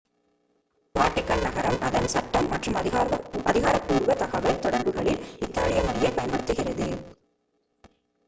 [0.95, 2.77] Vatican நகரம் அதன் சட்டம் மற்றும்
[3.43, 6.87] அதிகாரப்பூர்வ தகவல் தொடர்புகளில் இத்தாலிய மொழியைப் பயன்படுத்துகிறது